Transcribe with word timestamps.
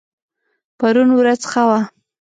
پرون 0.79 1.09
ورځ 1.17 1.41
ښه 1.51 1.63
وه 1.67 1.79